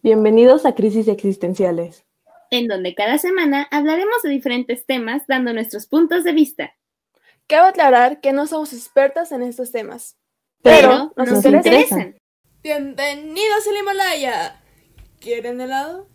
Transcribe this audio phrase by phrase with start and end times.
[0.00, 2.04] Bienvenidos a Crisis Existenciales,
[2.52, 6.72] en donde cada semana hablaremos de diferentes temas dando nuestros puntos de vista.
[7.48, 10.16] Cabe aclarar que no somos expertas en estos temas,
[10.62, 12.16] pero, nos, interesan.
[12.62, 14.62] Bienvenidos al Himalaya.
[15.18, 16.06] ¿Quieren helado?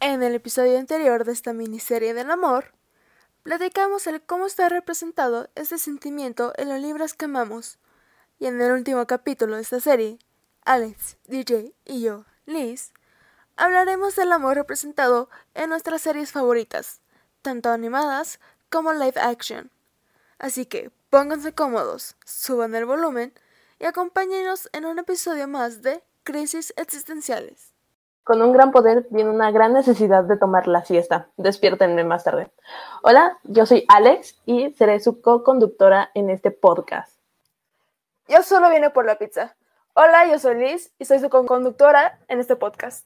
[0.00, 2.72] En el episodio anterior de esta miniserie del amor,
[3.42, 7.78] platicamos el cómo está representado este sentimiento en los libros que amamos.
[8.38, 10.18] Y en el último capítulo de esta serie,
[10.64, 12.94] Alex, DJ y yo Liz,
[13.58, 17.02] hablaremos del amor representado en nuestras series favoritas,
[17.42, 18.40] tanto animadas
[18.70, 19.70] como live action.
[20.38, 23.34] Así que pónganse cómodos, suban el volumen
[23.78, 27.74] y acompáñenos en un episodio más de Crisis Existenciales.
[28.24, 31.28] Con un gran poder viene una gran necesidad de tomar la siesta.
[31.36, 32.50] Despiértenme más tarde.
[33.02, 37.12] Hola, yo soy Alex y seré su co-conductora en este podcast.
[38.26, 39.54] Yo solo vine por la pizza.
[40.00, 43.04] Hola, yo soy Liz y soy su conductora en este podcast.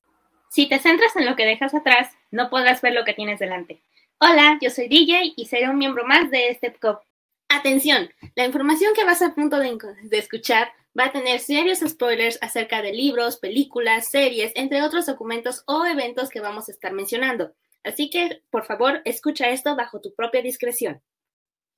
[0.50, 3.82] Si te centras en lo que dejas atrás, no podrás ver lo que tienes delante.
[4.18, 7.08] Hola, yo soy DJ y seré un miembro más de este podcast.
[7.48, 12.38] Atención, la información que vas a punto de, de escuchar va a tener serios spoilers
[12.42, 17.54] acerca de libros, películas, series, entre otros documentos o eventos que vamos a estar mencionando.
[17.84, 21.00] Así que, por favor, escucha esto bajo tu propia discreción.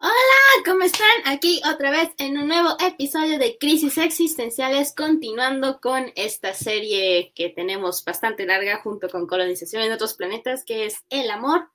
[0.06, 1.08] Hola, ¿cómo están?
[1.24, 7.48] Aquí otra vez en un nuevo episodio de Crisis Existenciales, continuando con esta serie que
[7.48, 11.70] tenemos bastante larga junto con colonización en otros planetas, que es el amor.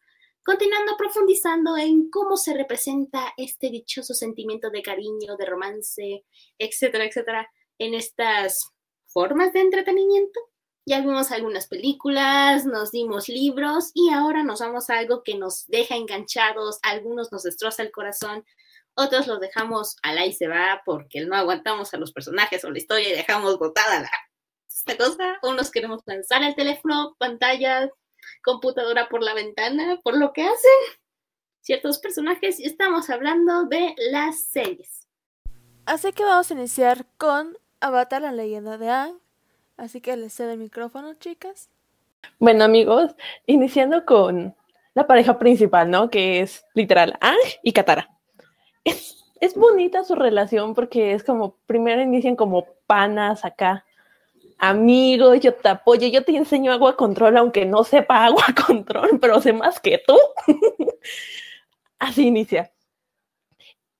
[0.45, 6.23] Continuando profundizando en cómo se representa este dichoso sentimiento de cariño, de romance,
[6.59, 8.59] etcétera, etcétera, en estas
[9.07, 10.39] formas de entretenimiento.
[10.89, 15.67] Ya vimos algunas películas, nos dimos libros y ahora nos vamos a algo que nos
[15.67, 18.43] deja enganchados, algunos nos destroza el corazón,
[18.95, 22.79] otros los dejamos al ahí se va porque no aguantamos a los personajes o la
[22.79, 24.09] historia y dejamos botada la,
[24.67, 27.91] esta cosa, unos queremos lanzar el teléfono, pantalla,
[28.41, 30.99] computadora por la ventana, por lo que hacen
[31.61, 32.59] ciertos personajes.
[32.59, 35.07] Y estamos hablando de las series.
[35.85, 39.19] Así que vamos a iniciar con Avatar, la leyenda de Aang,
[39.79, 41.69] Así que les cedo el micrófono, chicas.
[42.37, 44.53] Bueno, amigos, iniciando con
[44.93, 46.09] la pareja principal, ¿no?
[46.09, 48.09] Que es literal Ang y Katara.
[48.83, 53.85] Es, es bonita su relación porque es como, primero inician como panas acá.
[54.57, 59.39] Amigos, yo te apoyo, yo te enseño agua control, aunque no sepa agua control, pero
[59.39, 60.17] sé más que tú.
[61.99, 62.73] Así inicia.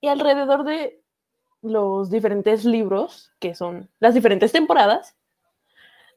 [0.02, 1.02] Y alrededor de
[1.62, 5.16] los diferentes libros, que son las diferentes temporadas,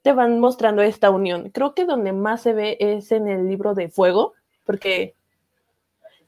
[0.02, 1.50] te van mostrando esta unión.
[1.50, 5.14] Creo que donde más se ve es en el libro de fuego, porque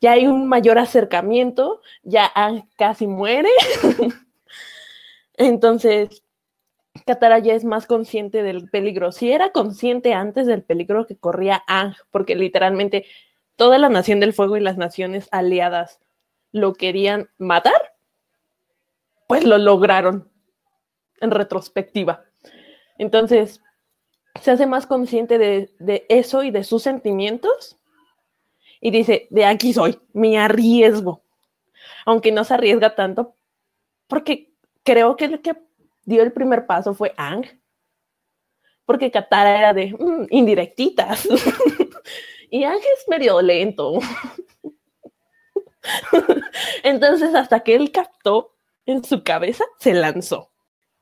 [0.00, 2.32] ya hay un mayor acercamiento, ya
[2.76, 3.50] casi muere.
[5.36, 6.22] Entonces,
[7.06, 9.12] Katara ya es más consciente del peligro.
[9.12, 13.06] Si era consciente antes del peligro que corría Ang, porque literalmente
[13.56, 16.00] toda la nación del fuego y las naciones aliadas
[16.52, 17.94] lo querían matar,
[19.26, 20.30] pues lo lograron
[21.20, 22.24] en retrospectiva.
[22.98, 23.60] Entonces,
[24.40, 27.78] se hace más consciente de, eso y de sus sentimientos
[28.80, 31.22] y dice, de aquí soy, me arriesgo.
[32.04, 33.34] Aunque no se arriesga tanto,
[34.06, 35.56] porque creo que el que
[36.04, 37.46] dio el primer paso fue Ang.
[38.84, 41.26] Porque Katara era de mm, indirectitas.
[42.50, 43.98] y Ang es medio lento.
[46.82, 50.53] Entonces, hasta que él captó en su cabeza, se lanzó.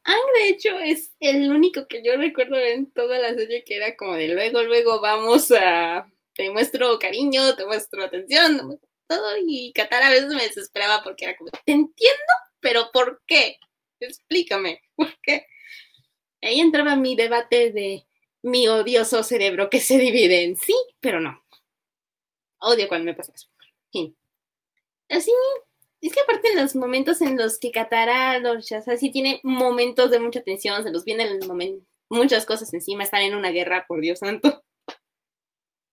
[0.04, 3.96] Ang, de hecho, es el único que yo recuerdo en toda la serie que era
[3.96, 6.10] como de luego, luego vamos a.
[6.34, 9.36] Te muestro cariño, te muestro atención, todo.
[9.46, 13.58] Y Qatar a veces me desesperaba porque era como, te entiendo, pero ¿por qué?
[14.00, 15.46] Explícame, ¿por qué?
[16.42, 18.06] Ahí entraba mi debate de
[18.42, 21.44] mi odioso cerebro que se divide en sí, pero no.
[22.58, 23.48] Odio cuando me pasa eso.
[25.08, 25.30] Así
[26.08, 30.10] es que aparte en los momentos en los que Katara lo rechaza, sí tiene momentos
[30.10, 31.38] de mucha tensión, se los vienen
[32.08, 34.62] muchas cosas encima, están en una guerra, por Dios santo.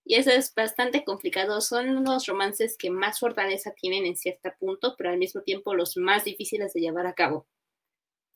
[0.09, 1.61] Y eso es bastante complicado.
[1.61, 5.97] Son unos romances que más fortaleza tienen en cierto punto, pero al mismo tiempo los
[5.97, 7.47] más difíciles de llevar a cabo.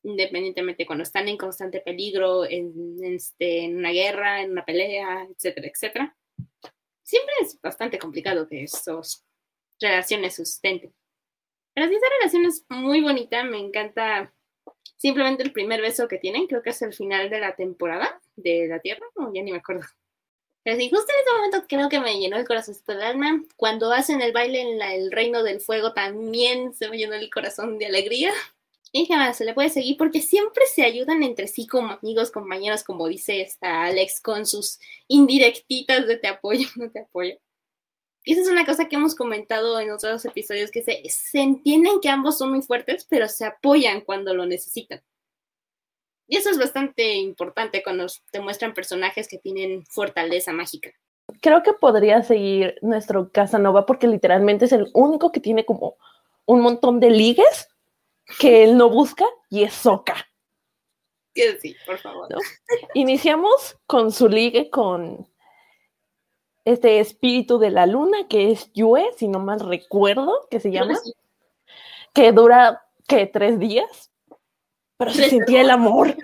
[0.03, 6.17] Independientemente cuando están en constante peligro, en, este, una guerra, en una pelea, etcétera, etcétera.
[7.01, 9.25] Siempre es bastante complicado que esas
[9.79, 10.93] relaciones sustenten.
[11.73, 14.33] Pero sí, esa relación es muy bonita, me encanta
[14.97, 18.67] simplemente el primer beso que tienen, creo que es el final de la temporada de
[18.67, 19.85] la Tierra, no, ya ni me acuerdo.
[20.63, 23.43] Pero sí, justo en ese momento creo que me llenó el corazón del alma.
[23.57, 27.77] Cuando hacen el baile en el Reino del Fuego también se me llenó el corazón
[27.77, 28.31] de alegría.
[28.93, 32.83] Y jamás se le puede seguir porque siempre se ayudan entre sí como amigos, compañeros,
[32.83, 37.37] como dice esta Alex con sus indirectitas de te apoyo, no te apoyo.
[38.23, 41.99] Y esa es una cosa que hemos comentado en otros episodios, que se, se entienden
[42.01, 45.01] que ambos son muy fuertes, pero se apoyan cuando lo necesitan.
[46.27, 50.91] Y eso es bastante importante cuando te muestran personajes que tienen fortaleza mágica.
[51.41, 55.97] Creo que podría seguir nuestro Casanova porque literalmente es el único que tiene como
[56.45, 57.67] un montón de ligues
[58.39, 60.15] que él no busca y es Soca.
[61.35, 62.29] Sí, por favor.
[62.93, 65.27] Iniciamos con su ligue con
[66.65, 70.97] este espíritu de la luna que es Yue, si no mal recuerdo que se llama,
[72.13, 74.11] que dura que tres días,
[74.97, 76.15] pero se sentía el amor.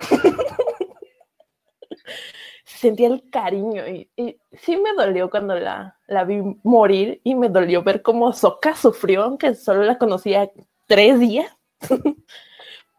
[2.64, 4.10] se sentía el cariño y,
[4.52, 9.24] sí me dolió cuando la, la, vi morir y me dolió ver cómo Soka sufrió,
[9.24, 10.50] aunque solo la conocía
[10.86, 11.54] tres días,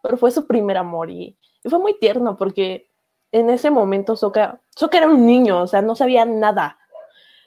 [0.04, 2.90] pero fue su primer amor y, fue muy tierno porque
[3.32, 6.81] en ese momento Soka, Soka era un niño, o sea, no sabía nada.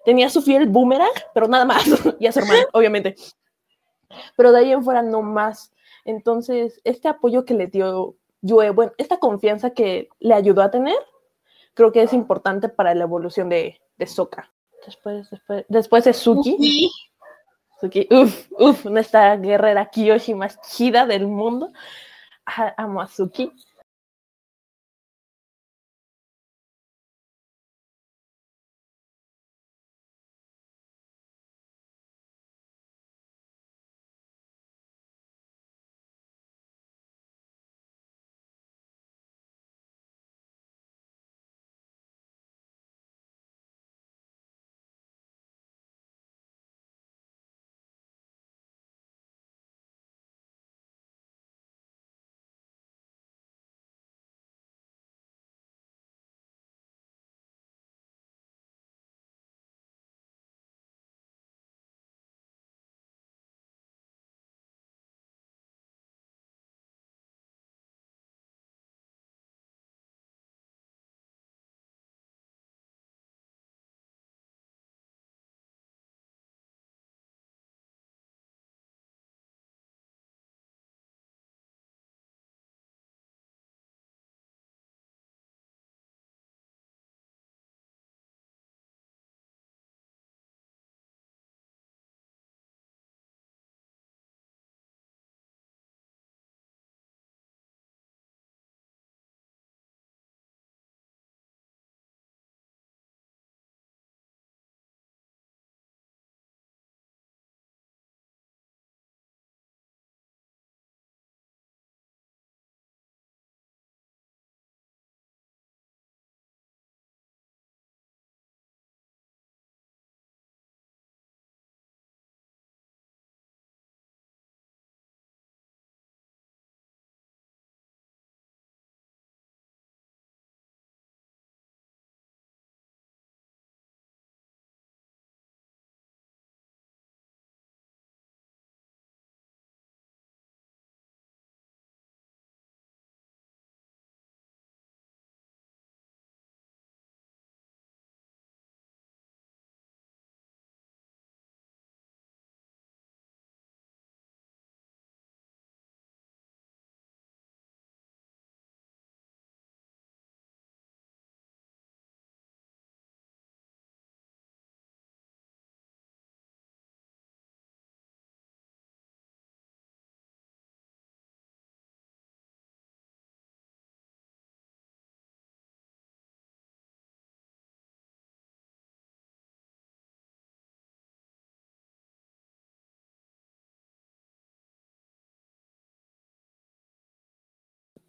[0.05, 1.85] Tenía su fiel boomerang, pero nada más,
[2.21, 3.17] y a su hermano, obviamente.
[4.37, 5.73] Pero de ahí en fuera no más.
[6.05, 10.97] Entonces, este apoyo que le dio Yue, bueno, esta confianza que le ayudó a tener,
[11.73, 14.53] creo que es importante para la evolución de, de Sokka.
[14.85, 16.91] Después, después, después es Suki.
[17.81, 21.73] Suki, uff, uff, nuestra guerrera Kiyoshi más chida del mundo.
[22.77, 23.51] Amo a Suki.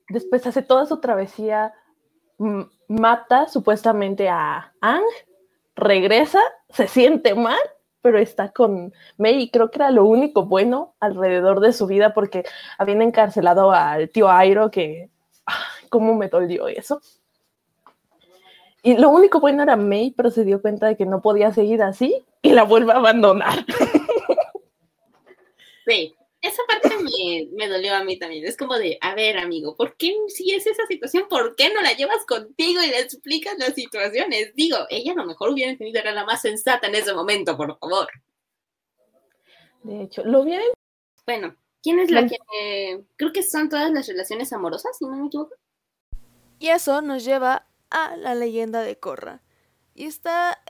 [0.09, 1.74] Después hace toda su travesía,
[2.88, 5.03] mata supuestamente a Ang,
[5.75, 7.59] regresa, se siente mal,
[8.01, 12.13] pero está con Mei y creo que era lo único bueno alrededor de su vida
[12.13, 12.43] porque
[12.77, 15.09] habían encarcelado al tío Airo que,
[15.89, 17.01] ¿cómo me dolió eso?
[18.83, 21.81] Y lo único bueno era Mei, pero se dio cuenta de que no podía seguir
[21.81, 23.65] así y la vuelve a abandonar.
[25.88, 26.15] Sí,
[26.47, 26.95] esa parte
[27.53, 28.45] me, dolió a mí también.
[28.45, 31.81] Es como de, a ver, amigo, ¿por qué si es esa situación, por qué no
[31.81, 34.53] la llevas contigo y le explicas las situaciones?
[34.55, 37.77] Digo, ella a lo mejor hubiera entendido, era la más sensata en ese momento, por
[37.79, 38.07] favor.
[39.83, 40.61] De hecho, lo bien.
[41.25, 45.27] Bueno, ¿Quién es la que creo que son todas las relaciones amorosas, si no me
[45.27, 45.53] equivoco?
[46.57, 49.43] Y eso nos lleva a la leyenda de Korra.
[49.93, 50.63] Y está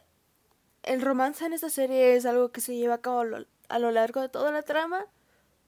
[0.83, 3.23] el romance en esta serie es algo que se lleva a cabo
[3.69, 5.05] a lo largo de toda la trama,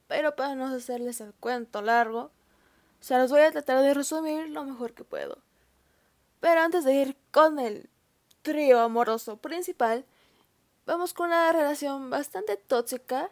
[0.08, 2.32] pero para no hacerles el cuento largo,
[3.00, 5.38] se los voy a tratar de resumir lo mejor que puedo.
[6.40, 7.90] Pero antes de ir con el
[8.42, 10.06] trío amoroso principal,
[10.86, 13.30] vamos con una relación bastante tóxica.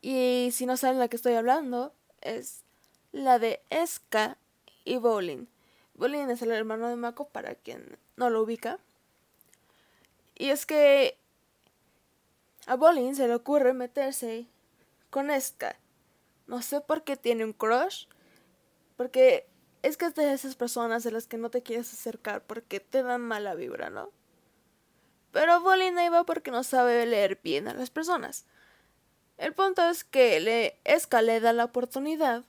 [0.00, 2.64] Y si no saben la que estoy hablando, es
[3.12, 4.36] la de Eska
[4.84, 5.46] y Bowling.
[5.94, 8.78] Bowling es el hermano de Mako para quien no lo ubica.
[10.36, 11.18] Y es que
[12.66, 14.46] a Bowling se le ocurre meterse
[15.10, 15.78] con Eska.
[16.46, 18.06] No sé por qué tiene un crush.
[18.96, 19.48] Porque
[19.82, 23.02] es que es de esas personas de las que no te quieres acercar porque te
[23.02, 24.10] dan mala vibra, ¿no?
[25.30, 28.46] Pero Bolin ahí va porque no sabe leer bien a las personas.
[29.36, 32.44] El punto es que le Esca le da la oportunidad,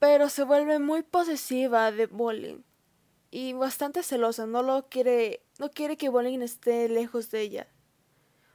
[0.00, 2.64] pero se vuelve muy posesiva de Bolin
[3.30, 7.68] y bastante celosa, no lo quiere, no quiere que Bolin esté lejos de ella.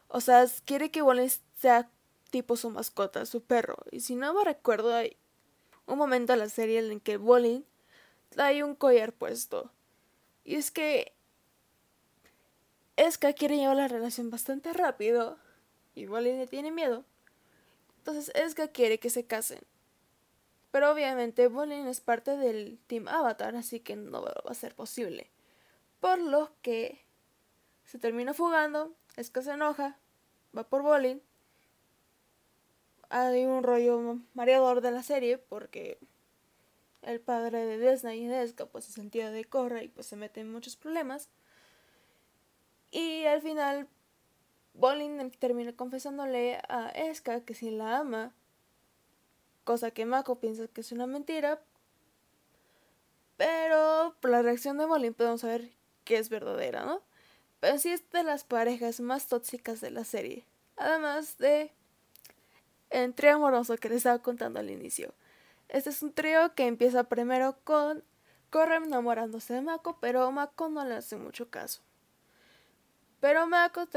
[0.09, 1.89] O sea, quiere que Bolin sea
[2.35, 3.77] tipo su mascota, su perro.
[3.91, 5.15] Y si no me recuerdo, hay
[5.85, 7.65] un momento en la serie en que Bolin
[8.27, 9.71] trae un collar puesto.
[10.43, 11.13] Y es que
[12.97, 15.37] Eska quiere llevar la relación bastante rápido
[15.93, 17.05] y Bolin le tiene miedo.
[17.99, 19.61] Entonces Eska quiere que se casen.
[20.71, 25.31] Pero obviamente Bolin es parte del Team Avatar, así que no va a ser posible.
[26.01, 27.05] Por lo que
[27.85, 29.97] se termina fugando, Eska se enoja,
[30.53, 31.21] va por Bolin
[33.09, 35.99] hay un rollo mareador de la serie porque
[37.01, 40.41] el padre de Desna y Deska pues se sentía de corra y pues se mete
[40.41, 41.29] en muchos problemas.
[42.91, 43.87] Y al final
[44.73, 48.33] Bolin termina confesándole a Eska que si la ama,
[49.63, 51.61] cosa que Mako piensa que es una mentira,
[53.37, 55.71] pero por la reacción de Bolin podemos saber
[56.03, 57.01] que es verdadera, ¿no?
[57.59, 60.45] Pero sí es de las parejas más tóxicas de la serie.
[60.77, 61.71] Además de
[63.03, 65.13] el trío amoroso que les estaba contando al inicio.
[65.67, 68.03] Este es un trío que empieza primero con
[68.49, 71.81] Korra enamorándose de Mako, pero Mako no le hace mucho caso.
[73.19, 73.87] Pero Mako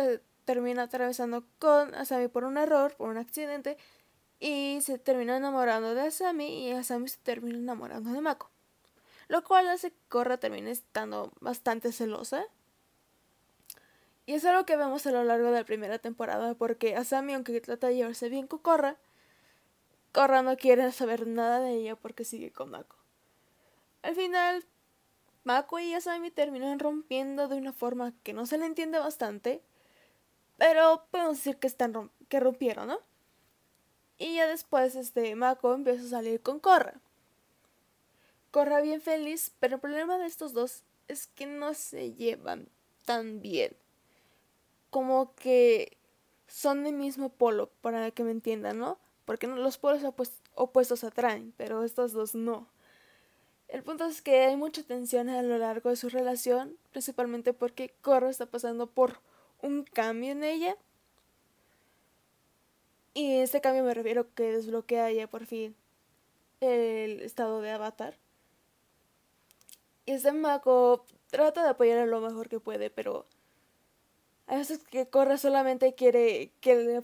[0.45, 3.77] termina atravesando con Asami por un error, por un accidente,
[4.41, 8.51] y se termina enamorando de Asami y Asami se termina enamorando de Mako.
[9.29, 12.45] Lo cual hace que Korra termine estando bastante celosa
[14.29, 17.59] y es algo que vemos a lo largo de la primera temporada, porque Asami, aunque
[17.63, 18.99] trata de llevarse bien con Korra,
[20.13, 22.95] Korra no quiere saber nada de ella porque sigue con Mako.
[24.03, 24.67] Al final,
[25.45, 29.63] Mako y Asami terminan rompiendo de una forma que no se le entiende bastante,
[30.59, 32.99] pero podemos decir que, están que rompieron, ¿no?
[34.19, 37.01] Y ya después, este, Mako empieza a salir con Korra.
[38.51, 42.69] Korra bien feliz, pero el problema de estos dos es que no se llevan
[43.07, 43.75] tan bien
[44.91, 45.97] como que
[46.47, 48.99] son del mismo polo, para que me entiendan, ¿no?
[49.25, 50.03] Porque los polos
[50.55, 52.67] opuestos atraen, pero estos dos no.
[53.69, 57.93] El punto es que hay mucha tensión a lo largo de su relación, principalmente porque
[58.01, 59.21] Korra está pasando por
[59.61, 60.77] un cambio en ella.
[63.13, 65.77] Y este cambio me refiero que desbloquea ya por fin
[66.61, 68.17] el estado de avatar.
[70.07, 73.27] Y este Mako trata de apoyarla lo mejor que puede, pero
[74.49, 77.03] a veces que Korra solamente quiere que,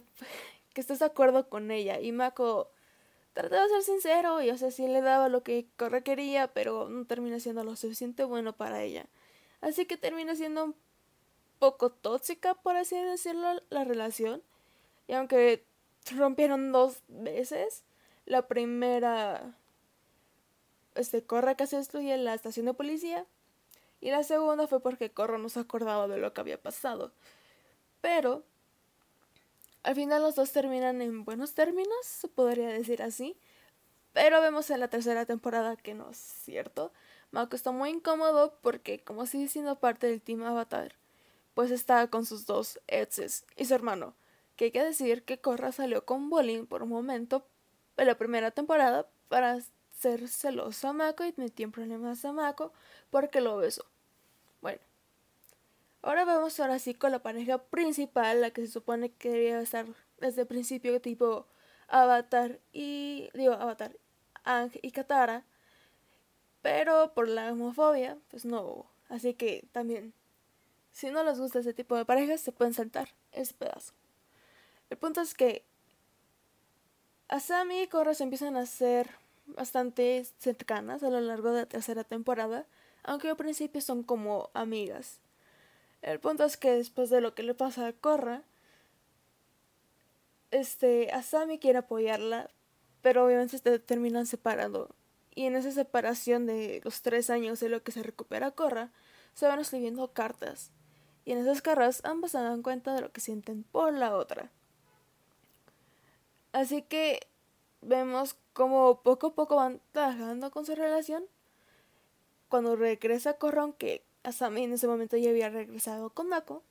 [0.75, 2.01] estés de acuerdo con ella.
[2.01, 2.71] Y Mako
[3.35, 6.89] trata de ser sincero y o sea, sí le daba lo que Korra quería, pero
[6.89, 9.07] no termina siendo lo suficiente bueno para ella.
[9.61, 10.75] Así que termina siendo un
[11.59, 14.43] poco tóxica, por así decirlo, la relación.
[15.07, 15.65] Y aunque
[16.17, 17.85] rompieron dos veces,
[18.25, 19.55] la primera,
[20.95, 23.27] este, Korra casi destruye la estación de policía
[24.05, 27.13] y la segunda fue porque Corro no se acordaba de lo que había pasado.
[28.05, 28.45] Pero
[29.83, 33.35] al final los dos terminan en buenos términos, se podría decir así.
[34.13, 36.93] Pero vemos en la tercera temporada que no es cierto.
[37.31, 40.97] Mako está muy incómodo porque, como sigue siendo parte del Team Avatar,
[41.55, 44.15] pues está con sus dos exes y su hermano.
[44.57, 47.47] Que hay que decir que Korra salió con Bolin por un momento
[47.97, 49.63] en la primera temporada para
[49.99, 52.75] ser celoso a Mako y metió en problemas a Mako
[53.09, 53.87] porque lo besó.
[56.07, 59.87] Ahora vamos ahora sí con la pareja principal, la que se supone que debía estar
[60.21, 61.47] desde el principio, tipo
[61.89, 63.31] Avatar y.
[63.33, 63.97] digo, Avatar,
[64.45, 65.47] Ang y Katara.
[66.61, 68.91] Pero por la homofobia, pues no hubo.
[69.09, 70.13] Así que también,
[70.93, 73.95] si no les gusta ese tipo de parejas, se pueden saltar ese pedazo.
[74.91, 75.65] El punto es que
[77.29, 79.09] Asami y Korra se empiezan a ser
[79.47, 82.67] bastante cercanas a lo largo de la tercera temporada,
[83.05, 85.24] aunque al principio son como amigas.
[86.05, 88.43] El punto es que después de lo que le pasa a Korra,
[90.51, 92.51] este, Asami quiere apoyarla,
[93.01, 94.95] pero obviamente se terminan separando.
[95.35, 98.91] Y en esa separación de los tres años de lo que se recupera Korra,
[99.33, 100.73] se van escribiendo cartas.
[101.25, 104.51] Y en esas cartas ambas se dan cuenta de lo que sienten por la otra.
[106.53, 107.27] Así que
[107.81, 111.25] vemos como poco a poco van trabajando con su relación.
[112.51, 116.63] Cuando regresa Korra, que Asami en ese momento ya había regresado con Mako,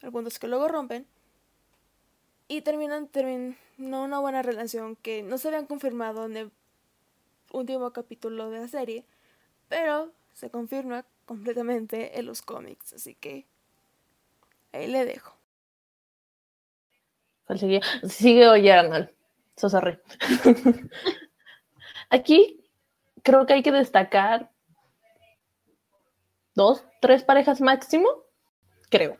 [0.00, 1.06] el punto es que luego rompen
[2.48, 6.50] y terminan, terminan una buena relación que no se habían confirmado en el
[7.52, 9.04] último capítulo de la serie,
[9.68, 13.46] pero se confirma completamente en los cómics, así que
[14.72, 15.36] ahí le dejo.
[17.56, 19.10] Sigue, sigue oye Arnold.
[22.10, 22.64] Aquí
[23.22, 24.51] creo que hay que destacar
[26.54, 28.08] dos, tres parejas máximo,
[28.90, 29.16] creo.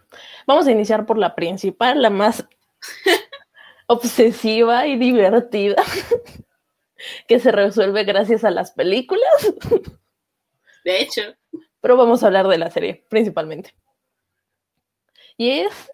[0.47, 2.45] Vamos a iniciar por la principal, la más
[3.87, 5.83] obsesiva y divertida
[7.29, 9.55] que se resuelve gracias a las películas.
[10.85, 11.23] De hecho.
[11.81, 13.75] Pero vamos a hablar de la serie principalmente.
[15.37, 15.93] Y es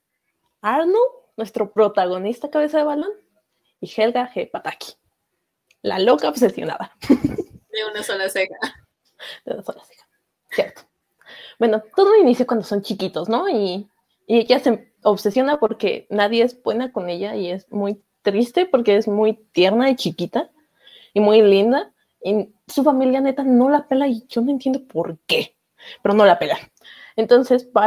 [0.61, 3.13] Arnold, nuestro protagonista cabeza de balón,
[3.81, 4.51] y Helga G.
[4.51, 4.95] Pataki,
[5.83, 6.97] la loca obsesionada.
[7.09, 8.57] De una sola ceja.
[9.45, 10.09] De una sola ceja,
[10.51, 10.88] cierto.
[11.59, 13.49] Bueno, todo inicia cuando son chiquitos, ¿no?
[13.49, 13.89] Y,
[14.27, 18.97] y ella se obsesiona porque nadie es buena con ella y es muy triste porque
[18.97, 20.51] es muy tierna y chiquita
[21.13, 21.93] y muy linda.
[22.23, 25.57] Y su familia neta no la pela y yo no entiendo por qué,
[26.03, 26.59] pero no la pela.
[27.17, 27.87] Entonces va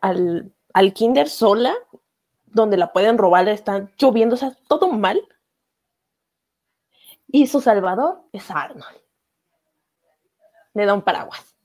[0.00, 1.74] al, al, kinder sola,
[2.46, 5.20] donde la pueden robar, están lloviendo, o sea, todo mal.
[7.26, 9.02] Y su salvador es Arnold.
[10.74, 11.57] Le da un paraguas.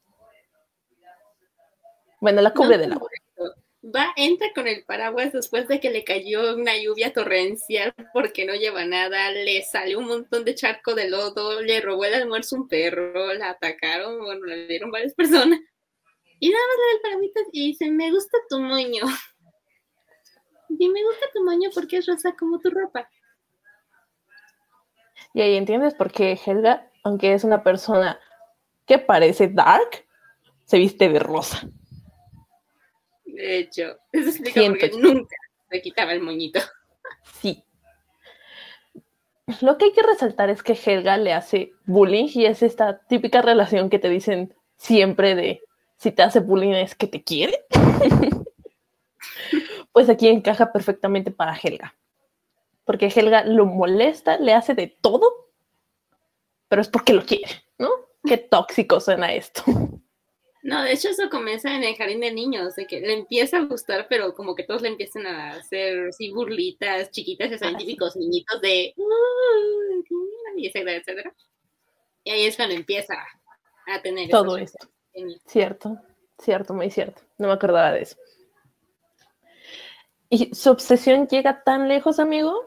[2.23, 3.09] Bueno, la cubre de agua
[3.83, 8.55] va, entra con el paraguas después de que le cayó una lluvia torrencial porque no
[8.55, 12.69] lleva nada, le salió un montón de charco de lodo, le robó el almuerzo un
[12.69, 15.59] perro, la atacaron, bueno, le dieron varias personas.
[16.39, 19.03] Y nada más le da el paraguas y dice, me gusta tu moño.
[20.79, 23.07] Y me gusta tu moño porque es rosa como tu ropa.
[25.35, 28.19] Y ahí entiendes por qué Helga, aunque es una persona
[28.87, 30.07] que parece dark,
[30.65, 31.69] se viste de rosa.
[33.33, 35.35] De hecho, eso explica porque nunca
[35.71, 36.59] se quitaba el moñito.
[37.41, 37.63] Sí.
[39.61, 43.41] Lo que hay que resaltar es que Helga le hace bullying y es esta típica
[43.41, 45.61] relación que te dicen siempre de
[45.97, 47.65] si te hace bullying es que te quiere.
[49.91, 51.95] pues aquí encaja perfectamente para Helga.
[52.85, 55.49] Porque Helga lo molesta, le hace de todo,
[56.67, 57.89] pero es porque lo quiere, ¿no?
[58.23, 59.63] Qué tóxico suena esto.
[60.63, 63.65] No, de hecho eso comienza en el jardín de niños, de que le empieza a
[63.65, 68.15] gustar, pero como que todos le empiezan a hacer así burlitas chiquitas, esos son típicos
[68.15, 68.95] niñitos de
[70.55, 71.35] y etcétera, etcétera.
[72.23, 73.13] Y ahí es cuando empieza
[73.87, 74.87] a tener todo esto.
[75.45, 75.97] Cierto,
[76.39, 77.21] cierto, muy cierto.
[77.37, 78.15] No me acordaba de eso.
[80.29, 82.57] Y su obsesión llega tan lejos, amigos,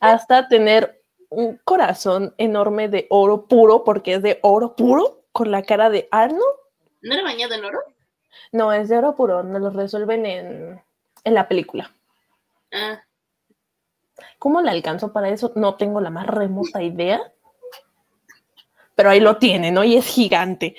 [0.00, 5.62] hasta tener un corazón enorme de oro puro, porque es de oro puro, con la
[5.64, 6.59] cara de Arnold
[7.02, 7.80] ¿No era bañado en oro?
[8.52, 10.82] No, es de oro puro, no lo resuelven en,
[11.24, 11.90] la película.
[12.72, 13.02] Ah.
[14.38, 15.52] ¿Cómo le alcanzó para eso?
[15.54, 17.20] No tengo la más remota idea.
[18.94, 19.84] Pero ahí lo tiene, ¿no?
[19.84, 20.76] Y es gigante.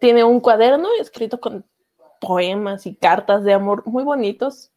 [0.00, 1.64] Tiene un cuaderno escrito con
[2.20, 4.70] poemas y cartas de amor muy bonitos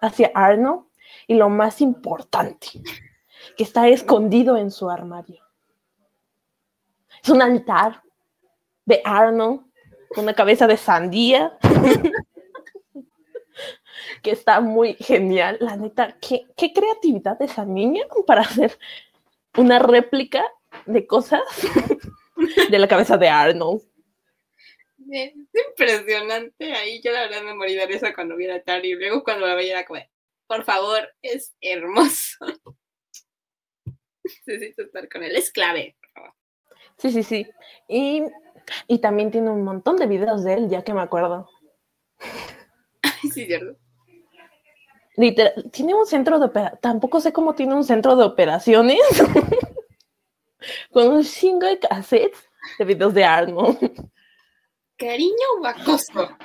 [0.00, 0.88] hacia Arno.
[1.26, 2.68] Y lo más importante,
[3.56, 5.42] que está escondido en su armario.
[7.22, 8.02] Es un altar
[8.88, 9.60] de Arnold,
[10.08, 11.58] con una cabeza de sandía,
[14.22, 15.58] que está muy genial.
[15.60, 18.78] La neta, ¿qué, creatividad de esa niña para hacer
[19.58, 20.42] una réplica
[20.86, 21.42] de cosas
[22.70, 23.82] de la cabeza de Arnold.
[25.10, 25.34] Es
[25.68, 26.72] impresionante.
[26.72, 28.92] Ahí yo la verdad me morí de risa cuando vi a Tari.
[28.92, 30.00] Y luego cuando la veía era como,
[30.46, 32.38] por favor, es hermoso.
[34.46, 35.36] Necesito estar con él.
[35.36, 35.94] Es clave,
[36.98, 37.46] Sí, sí, sí.
[37.88, 38.22] Y
[38.86, 41.48] y también tiene un montón de videos de él, ya que me acuerdo.
[43.22, 43.78] sí, cierto.
[45.16, 46.80] Literal, tiene un centro de operaciones.
[46.80, 49.00] Tampoco sé cómo tiene un centro de operaciones.
[50.92, 53.78] Con un chingo de cassettes de videos de Arnold.
[54.96, 56.36] ¿Cariño o acoso?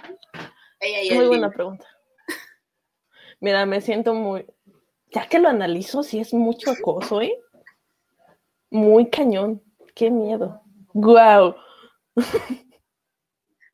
[1.11, 1.87] muy buena pregunta.
[3.39, 4.45] Mira, me siento muy.
[5.11, 7.37] ya que lo analizo, sí es mucho acoso, ¿eh?
[8.69, 9.61] Muy cañón.
[9.95, 10.61] Qué miedo.
[10.93, 11.55] ¡Guau!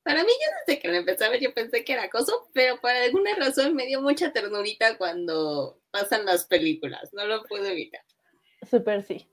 [0.04, 2.80] Para mí, yo desde que lo empecé a ver, yo pensé que era acoso, pero
[2.82, 7.14] por alguna razón me dio mucha ternurita cuando pasan las películas.
[7.14, 8.02] No lo puedo evitar.
[8.68, 9.30] Súper sí.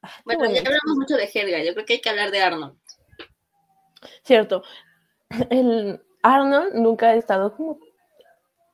[0.00, 2.78] Ah, bueno, ya hablamos mucho de Helga, yo creo que hay que hablar de Arnold.
[4.22, 4.62] Cierto.
[5.50, 7.78] El Arnold nunca ha estado como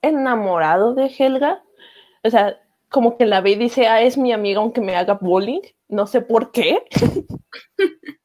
[0.01, 1.63] enamorado de Helga.
[2.23, 5.15] O sea, como que la ve y dice, ah, es mi amiga aunque me haga
[5.15, 5.63] bullying.
[5.89, 6.85] No sé por qué.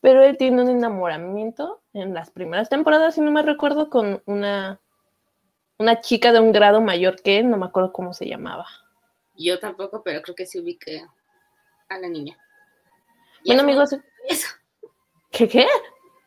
[0.00, 4.80] Pero él tiene un enamoramiento en las primeras temporadas, si no me recuerdo, con una,
[5.78, 8.66] una chica de un grado mayor que él, no me acuerdo cómo se llamaba.
[9.36, 11.04] Yo tampoco, pero creo que sí ubiqué
[11.88, 12.38] a la niña.
[13.44, 13.96] Bueno, amigos.
[14.28, 14.48] Eso.
[15.30, 15.66] ¿Qué qué?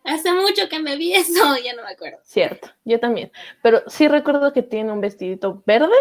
[0.04, 2.20] Hace mucho que me vi eso, ya no me acuerdo.
[2.24, 3.32] Cierto, yo también.
[3.62, 5.96] Pero sí recuerdo que tiene un vestidito verde,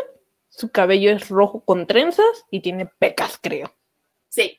[0.49, 3.75] su cabello es rojo con trenzas y tiene pecas, creo.
[4.29, 4.59] Sí.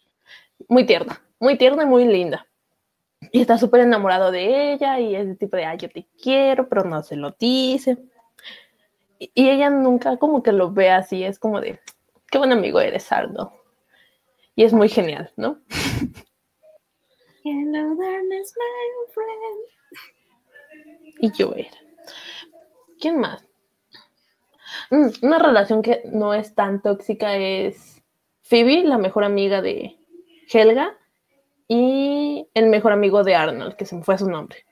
[0.68, 2.48] Muy tierna, muy tierna y muy linda.
[3.32, 6.68] Y está súper enamorado de ella y es de tipo de, ay, yo te quiero,
[6.70, 7.98] pero no se lo dice.
[9.20, 11.80] Y, y ella nunca como que lo ve así, es como de,
[12.30, 13.54] qué buen amigo eres, Ardo.
[14.56, 15.60] Y es muy genial, ¿no?
[17.44, 19.76] Hello, darkness, my friend.
[21.20, 21.78] Y yo era.
[23.00, 23.46] ¿Quién más?
[24.90, 28.02] Mm, una relación que no es tan tóxica es
[28.42, 29.98] Phoebe, la mejor amiga de
[30.52, 30.98] Helga,
[31.68, 34.66] y el mejor amigo de Arnold, que se me fue su nombre.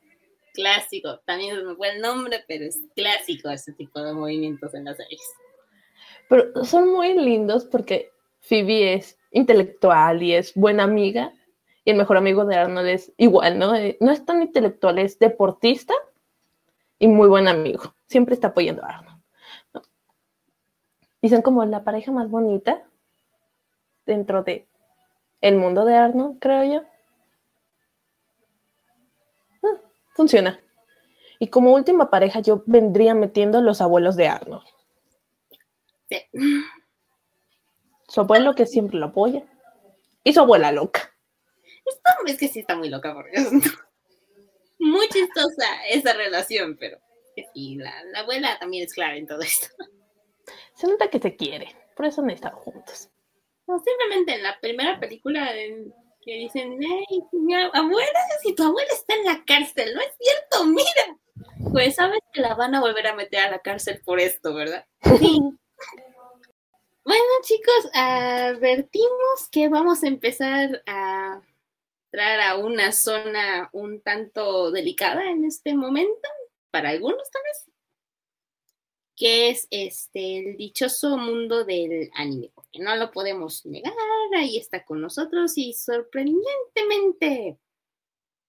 [0.53, 4.85] Clásico, también se me fue el nombre, pero es clásico ese tipo de movimientos en
[4.85, 5.21] las series.
[6.29, 11.33] Pero son muy lindos porque Phoebe es intelectual y es buena amiga,
[11.85, 13.75] y el mejor amigo de Arnold es igual, ¿no?
[13.75, 15.93] Eh, no es tan intelectual, es deportista
[16.97, 17.93] y muy buen amigo.
[18.07, 19.21] Siempre está apoyando a Arnold.
[19.73, 19.81] ¿no?
[21.21, 22.83] Y son como la pareja más bonita
[24.05, 24.67] dentro de
[25.43, 26.83] el mundo de Arnold, creo yo.
[29.61, 29.81] Ah,
[30.15, 30.59] funciona.
[31.37, 34.65] Y como última pareja, yo vendría metiendo los abuelos de Arnold.
[36.09, 36.21] Sí.
[38.07, 39.43] Su abuelo que siempre lo apoya.
[40.23, 41.13] Y su abuela loca.
[41.85, 43.51] Esto es que sí está muy loca, por Dios.
[44.79, 46.99] Muy chistosa esa relación, pero
[47.53, 49.67] sí, la, la abuela también es clave en todo esto.
[50.75, 51.75] Se nota que se quiere.
[51.97, 53.09] Por eso han estado juntos.
[53.79, 59.13] Simplemente en la primera película en que dicen, hey, mi abuela, si tu abuela está
[59.15, 61.17] en la cárcel, no es cierto, mira.
[61.71, 64.85] Pues sabes que la van a volver a meter a la cárcel por esto, ¿verdad?
[65.19, 65.39] Sí.
[67.03, 71.41] bueno, chicos, advertimos que vamos a empezar a
[72.05, 76.29] entrar a una zona un tanto delicada en este momento,
[76.69, 77.72] para algunos tal vez,
[79.23, 83.93] que es este el dichoso mundo del anime, porque no lo podemos negar,
[84.35, 87.57] ahí está con nosotros y sorprendentemente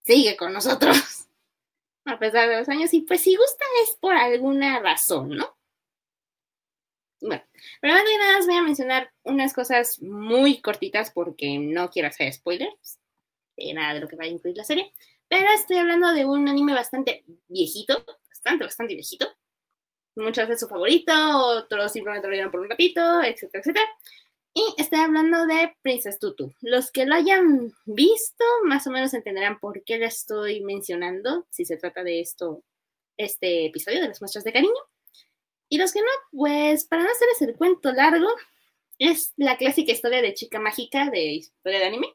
[0.04, 1.28] sigue con nosotros
[2.06, 5.56] a pesar de los años y pues si gustan es por alguna razón, ¿no?
[7.20, 7.44] Bueno,
[7.80, 12.08] pero antes de nada os voy a mencionar unas cosas muy cortitas porque no quiero
[12.08, 12.98] hacer spoilers
[13.56, 14.92] de nada de lo que va a incluir la serie,
[15.28, 19.28] pero estoy hablando de un anime bastante viejito, bastante, bastante viejito,
[20.16, 23.86] muchos de su favorito, otros simplemente lo vieron por un ratito, etcétera, etcétera.
[24.56, 26.54] Y estoy hablando de Princess Tutu.
[26.60, 31.64] Los que lo hayan visto, más o menos entenderán por qué la estoy mencionando, si
[31.64, 32.62] se trata de esto,
[33.16, 34.72] este episodio de las muestras de cariño.
[35.68, 38.28] Y los que no, pues para no hacerles el cuento largo,
[39.00, 42.14] es la clásica historia de chica mágica de historia de anime,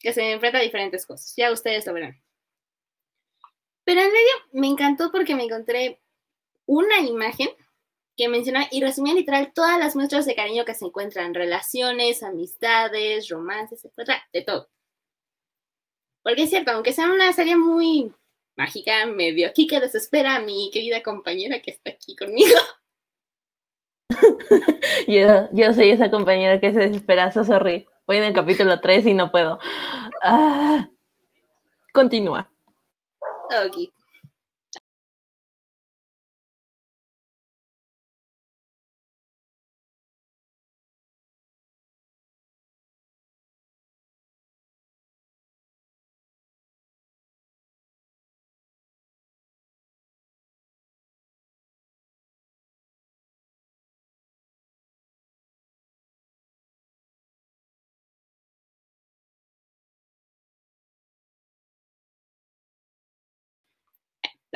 [0.00, 1.34] que se enfrenta a diferentes cosas.
[1.36, 2.22] Ya ustedes lo verán.
[3.84, 6.00] Pero en medio me encantó porque me encontré
[6.66, 7.48] una imagen
[8.16, 13.28] que menciona y resumía literal todas las muestras de cariño que se encuentran, relaciones, amistades,
[13.28, 14.68] romances, etcétera, de todo.
[16.22, 18.12] Porque es cierto, aunque sea una serie muy
[18.56, 22.58] mágica, medio aquí que desespera a mi querida compañera que está aquí conmigo.
[25.06, 27.86] yo, yo soy esa compañera que se desespera, so sorry.
[28.06, 29.58] Voy en el capítulo 3 y no puedo.
[30.22, 30.88] Ah,
[31.92, 32.50] continúa.
[33.66, 33.95] Ok.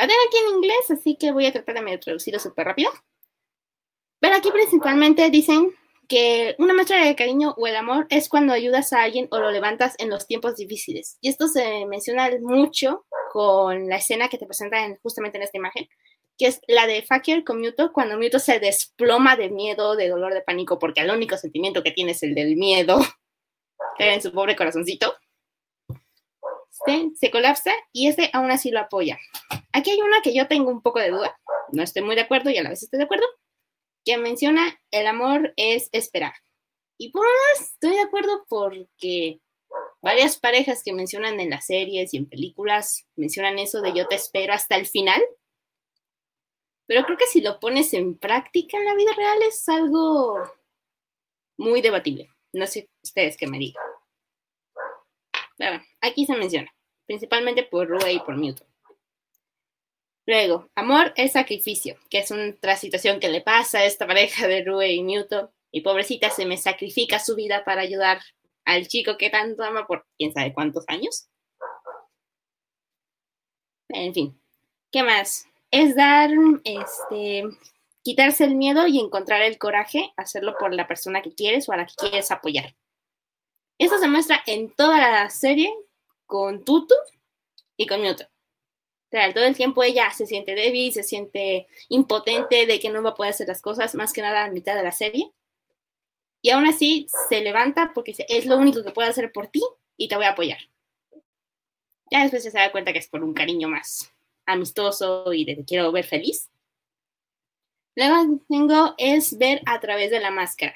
[0.01, 2.91] La tengo aquí en inglés, así que voy a tratar de traducirlo súper rápido.
[4.19, 5.75] Pero aquí principalmente dicen
[6.09, 9.51] que una muestra de cariño o el amor es cuando ayudas a alguien o lo
[9.51, 11.19] levantas en los tiempos difíciles.
[11.21, 15.87] Y esto se menciona mucho con la escena que te presentan justamente en esta imagen,
[16.39, 20.33] que es la de Fakir con Muto, cuando Muto se desploma de miedo, de dolor,
[20.33, 23.01] de pánico, porque el único sentimiento que tiene es el del miedo,
[23.99, 25.15] en su pobre corazoncito.
[27.21, 29.19] se colapsa y este aún así lo apoya.
[29.73, 31.39] Aquí hay una que yo tengo un poco de duda,
[31.73, 33.27] no estoy muy de acuerdo y a la vez estoy de acuerdo,
[34.05, 36.33] que menciona el amor es esperar.
[36.99, 37.31] Y por lo
[37.61, 39.41] estoy de acuerdo porque
[40.03, 44.17] varias parejas que mencionan en las series y en películas mencionan eso de yo te
[44.17, 45.21] espero hasta el final.
[46.87, 50.43] Pero creo que si lo pones en práctica en la vida real es algo
[51.57, 52.29] muy debatible.
[52.53, 53.85] No sé ustedes qué me digan.
[56.01, 56.75] aquí se menciona,
[57.07, 58.70] principalmente por Rue y por Newton.
[60.27, 64.65] Luego, amor es sacrificio, que es otra situación que le pasa a esta pareja de
[64.65, 65.51] Rue y Newton.
[65.73, 68.21] Y pobrecita se me sacrifica su vida para ayudar
[68.65, 71.29] al chico que tanto ama por quién sabe cuántos años.
[73.89, 74.41] En fin,
[74.93, 75.47] ¿qué más?
[75.71, 76.31] Es dar,
[76.65, 77.45] este,
[78.03, 81.79] quitarse el miedo y encontrar el coraje, hacerlo por la persona que quieres o a
[81.79, 82.77] la que quieres apoyar.
[83.79, 85.73] Esto se muestra en toda la serie
[86.27, 86.95] con Tutu
[87.77, 88.30] y con Newton
[89.11, 93.15] todo el tiempo ella se siente débil, se siente impotente de que no va a
[93.15, 95.33] poder hacer las cosas, más que nada a mitad de la serie.
[96.43, 99.63] Y aún así se levanta porque es lo único que puedo hacer por ti
[99.97, 100.59] y te voy a apoyar.
[102.11, 104.13] Ya después se da cuenta que es por un cariño más
[104.47, 106.49] amistoso y de que quiero ver feliz.
[107.95, 110.75] Luego tengo es ver a través de la máscara.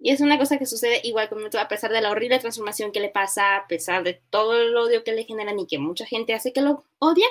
[0.00, 3.00] Y es una cosa que sucede igual con a pesar de la horrible transformación que
[3.00, 6.34] le pasa, a pesar de todo el odio que le generan y que mucha gente
[6.34, 7.26] hace que lo odia,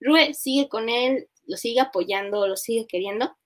[0.00, 3.36] Rue sigue con él, lo sigue apoyando, lo sigue queriendo,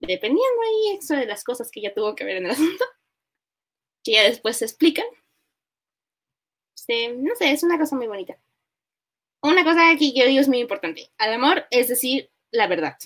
[0.00, 2.84] dependiendo ahí eso de las cosas que ya tuvo que ver en el asunto,
[4.02, 5.06] que ya después se explican.
[7.18, 8.38] No sé, es una cosa muy bonita.
[9.42, 11.10] Una cosa que yo digo es muy importante.
[11.18, 12.96] Al amor es decir la verdad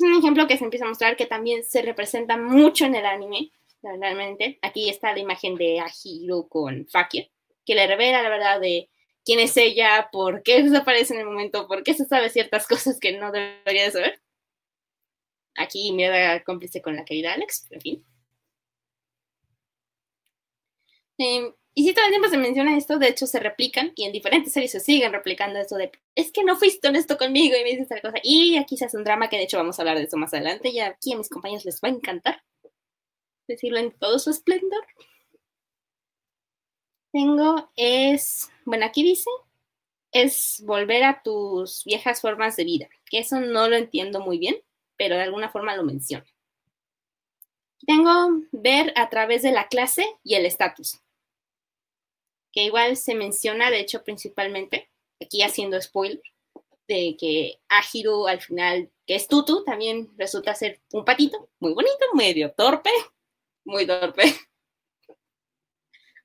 [0.00, 3.52] un ejemplo que se empieza a mostrar que también se representa mucho en el anime,
[3.82, 4.58] realmente.
[4.62, 7.30] Aquí está la imagen de Ahiro con Fakir,
[7.64, 8.90] que le revela la verdad de
[9.24, 12.98] quién es ella, por qué desaparece en el momento, por qué se sabe ciertas cosas
[13.00, 14.22] que no debería de saber.
[15.56, 18.06] Aquí me da cómplice con la querida Alex, en fin.
[21.18, 24.10] Em, y si todo el tiempo se menciona esto, de hecho se replican y en
[24.10, 27.70] diferentes series se siguen replicando esto de es que no fuiste honesto conmigo y me
[27.70, 28.18] dices tal cosa.
[28.20, 30.34] Y aquí se hace un drama que de hecho vamos a hablar de eso más
[30.34, 32.42] adelante y aquí a mis compañeros les va a encantar
[33.46, 34.84] decirlo en todo su esplendor.
[37.12, 39.30] Tengo es, bueno, aquí dice,
[40.10, 44.56] es volver a tus viejas formas de vida, que eso no lo entiendo muy bien,
[44.96, 46.26] pero de alguna forma lo menciona.
[47.86, 50.98] Tengo ver a través de la clase y el estatus
[52.52, 56.22] que igual se menciona, de hecho, principalmente, aquí haciendo spoiler,
[56.86, 62.06] de que Ajiru al final, que es Tutu, también resulta ser un patito, muy bonito,
[62.14, 62.90] medio torpe,
[63.64, 64.22] muy torpe.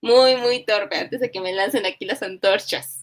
[0.01, 3.01] Muy, muy torpe, antes de que me lancen aquí las antorchas.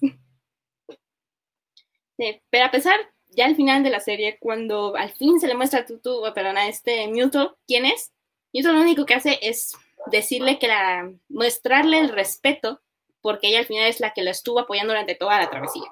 [2.50, 5.80] pero a pesar, ya al final de la serie, cuando al fin se le muestra
[5.80, 8.12] a Tutu, perdón, a este Mewtwo, ¿quién es?
[8.52, 9.74] Mewtwo lo único que hace es
[10.10, 12.82] decirle que la, mostrarle el respeto
[13.22, 15.90] porque ella al final es la que la estuvo apoyando durante toda la travesía.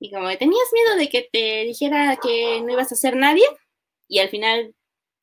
[0.00, 3.44] Y como tenías miedo de que te dijera que no ibas a ser nadie,
[4.08, 4.74] y al final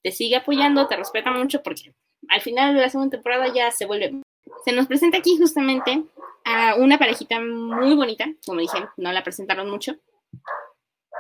[0.04, 1.95] te sigue apoyando, te respeta mucho, porque
[2.30, 4.21] al final de la segunda temporada ya se vuelve.
[4.63, 6.04] Se nos presenta aquí justamente
[6.43, 9.95] a una parejita muy bonita, como dije, no la presentaron mucho,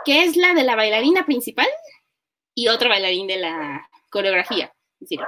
[0.03, 1.67] que es la de la bailarina principal
[2.53, 4.71] y otro bailarín de la coreografía.
[5.01, 5.19] Es decir,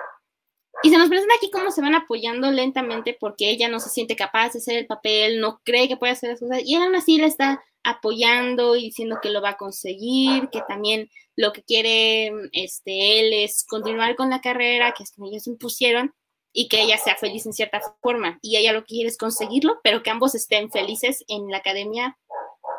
[0.83, 4.15] y se nos presenta aquí cómo se van apoyando lentamente porque ella no se siente
[4.15, 7.17] capaz de hacer el papel, no cree que puede hacer las cosas y aún así
[7.17, 12.31] le está apoyando y diciendo que lo va a conseguir, que también lo que quiere
[12.51, 16.13] este, él es continuar con la carrera que ellos impusieron
[16.53, 19.79] y que ella sea feliz en cierta forma y ella lo que quiere es conseguirlo,
[19.83, 22.17] pero que ambos estén felices en la academia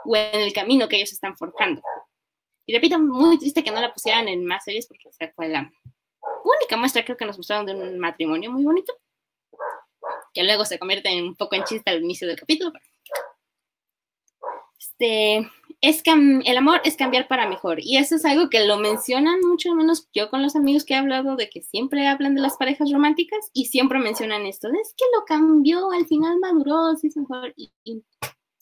[0.04, 1.82] o en el camino que ellos están forjando.
[2.66, 5.70] Y repito, muy triste que no la pusieran en más series porque se fue la
[6.44, 8.92] única muestra creo que nos mostraron de un matrimonio muy bonito,
[10.32, 12.72] que luego se convierte en un poco en chiste al inicio del capítulo.
[14.78, 15.48] Este,
[15.80, 19.72] es el amor es cambiar para mejor y eso es algo que lo mencionan mucho
[19.74, 22.90] menos yo con los amigos que he hablado de que siempre hablan de las parejas
[22.90, 27.54] románticas y siempre mencionan esto es que lo cambió al final maduró sí es mejor
[27.56, 27.70] y,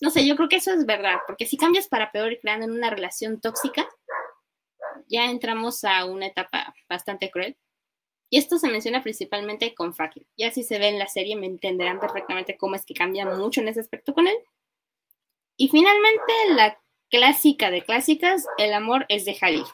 [0.03, 2.67] no sé yo creo que eso es verdad porque si cambias para peor y creando
[2.67, 3.89] en una relación tóxica
[5.07, 7.57] ya entramos a una etapa bastante cruel.
[8.29, 10.27] Y esto se menciona principalmente con Franklin.
[10.37, 13.61] Ya si se ve en la serie me entenderán perfectamente cómo es que cambia mucho
[13.61, 14.37] en ese aspecto con él.
[15.57, 19.65] Y finalmente la clásica de clásicas, el amor es de Halil.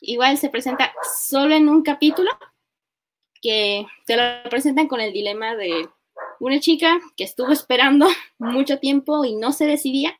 [0.00, 2.30] Igual se presenta solo en un capítulo,
[3.40, 5.88] que te lo presentan con el dilema de
[6.40, 10.18] una chica que estuvo esperando mucho tiempo y no se decidía.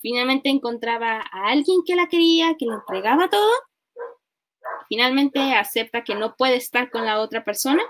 [0.00, 3.52] Finalmente encontraba a alguien que la quería, que le entregaba todo.
[4.88, 7.82] Finalmente acepta que no puede estar con la otra persona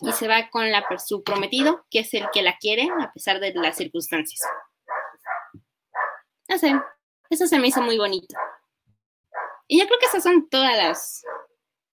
[0.00, 3.38] y se va con la, su prometido, que es el que la quiere a pesar
[3.38, 4.40] de las circunstancias.
[6.48, 6.72] No sé,
[7.28, 8.34] eso se me hizo muy bonito.
[9.68, 11.22] Y yo creo que esas son todas las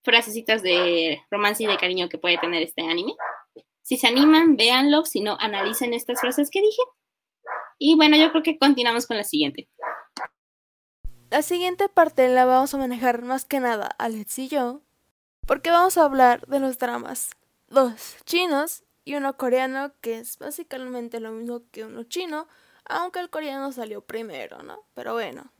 [0.03, 3.13] frasecitas de romance y de cariño que puede tener este anime.
[3.83, 6.81] Si se animan, véanlo, si no, analicen estas frases que dije.
[7.77, 9.69] Y bueno, yo creo que continuamos con la siguiente.
[11.29, 14.81] La siguiente parte la vamos a manejar más que nada Alex y yo,
[15.45, 17.31] porque vamos a hablar de los dramas.
[17.67, 22.47] Dos chinos y uno coreano, que es básicamente lo mismo que uno chino,
[22.85, 24.85] aunque el coreano salió primero, ¿no?
[24.93, 25.51] Pero bueno.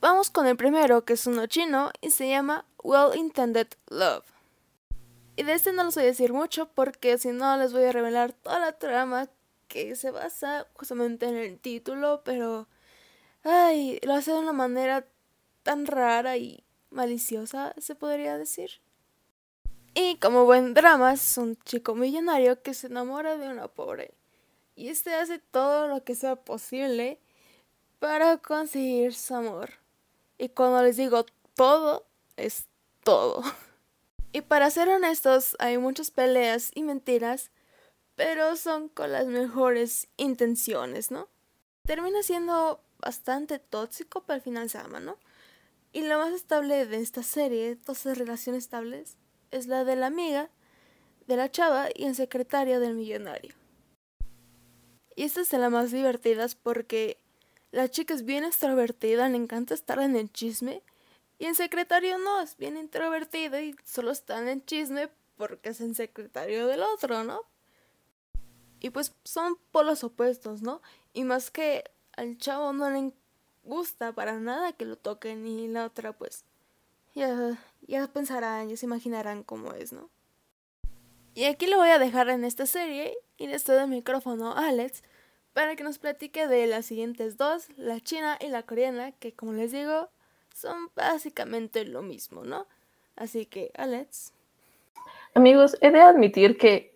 [0.00, 4.26] Vamos con el primero, que es uno chino y se llama Well Intended Love.
[5.36, 7.92] Y de este no les voy a decir mucho porque si no les voy a
[7.92, 9.28] revelar toda la trama
[9.68, 12.68] que se basa justamente en el título, pero
[13.42, 15.06] ay, lo hace de una manera
[15.62, 18.70] tan rara y maliciosa, se podría decir.
[19.94, 24.14] Y como buen drama, es un chico millonario que se enamora de una pobre
[24.76, 27.20] y este hace todo lo que sea posible
[27.98, 29.70] para conseguir su amor.
[30.36, 31.24] Y cuando les digo
[31.54, 32.66] todo, es
[33.02, 33.42] todo.
[34.36, 37.52] Y para ser honestos, hay muchas peleas y mentiras,
[38.16, 41.28] pero son con las mejores intenciones, ¿no?
[41.84, 45.18] Termina siendo bastante tóxico, pero al final se ama, ¿no?
[45.92, 49.16] Y lo más estable de esta serie, todas las relaciones estables,
[49.50, 50.50] es la de la amiga,
[51.26, 53.54] de la chava y el secretario del millonario.
[55.16, 57.18] Y esta es de las más divertidas porque
[57.70, 60.82] la chica es bien extrovertida, le encanta estar en el chisme.
[61.38, 65.80] Y en secretario no, es bien introvertido y solo está en el chisme porque es
[65.80, 67.40] el secretario del otro, ¿no?
[68.84, 70.82] Y pues son polos opuestos, ¿no?
[71.14, 71.84] Y más que
[72.18, 73.12] al chavo no le
[73.62, 76.44] gusta para nada que lo toquen y la otra pues
[77.14, 80.10] ya, ya pensarán, ya se imaginarán cómo es, ¿no?
[81.32, 84.68] Y aquí lo voy a dejar en esta serie y le estoy el micrófono a
[84.68, 85.02] Alex
[85.54, 89.54] para que nos platique de las siguientes dos, la china y la coreana, que como
[89.54, 90.10] les digo,
[90.52, 92.66] son básicamente lo mismo, ¿no?
[93.16, 94.34] Así que, Alex.
[95.32, 96.93] Amigos, he de admitir que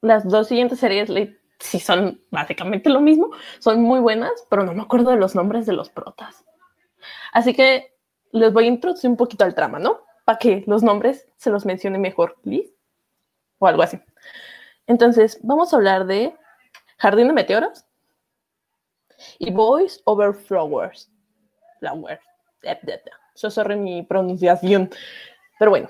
[0.00, 1.10] las dos siguientes series
[1.58, 5.66] sí son básicamente lo mismo, son muy buenas, pero no me acuerdo de los nombres
[5.66, 6.44] de los protas.
[7.32, 7.94] Así que
[8.32, 10.00] les voy a introducir un poquito al trama, ¿no?
[10.24, 12.80] Para que los nombres se los mencione mejor, ¿listo?
[13.60, 14.00] o algo así.
[14.86, 16.34] Entonces, vamos a hablar de
[16.98, 17.84] Jardín de Meteoros
[19.38, 21.08] y Boys Over Flowers.
[21.78, 22.20] Flowers.
[23.34, 24.90] Eso sorry mi pronunciación.
[25.58, 25.88] Pero bueno,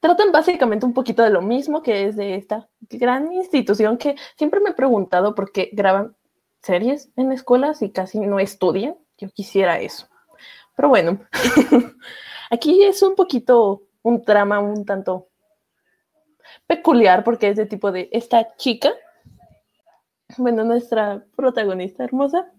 [0.00, 4.60] tratan básicamente un poquito de lo mismo que es de esta gran institución que siempre
[4.60, 6.16] me he preguntado por qué graban
[6.62, 8.96] series en escuelas y casi no estudian.
[9.16, 10.08] Yo quisiera eso.
[10.76, 11.20] Pero bueno,
[12.50, 15.28] aquí es un poquito un trama un tanto
[16.66, 18.92] peculiar porque es de tipo de esta chica,
[20.36, 22.52] bueno, nuestra protagonista hermosa,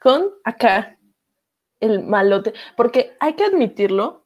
[0.00, 0.98] con acá
[1.80, 4.17] el malote, porque hay que admitirlo,